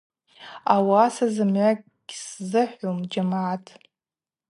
Ауаса 0.73 1.25
зымгӏва 1.35 1.69
гьсзыхӏвум, 2.07 2.99
джьамгӏат. 3.09 3.65